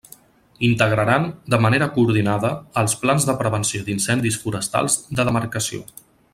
[0.67, 2.51] Integraran, de manera coordinada,
[2.83, 5.85] els plans de prevenció d'incendis forestals de demarcació.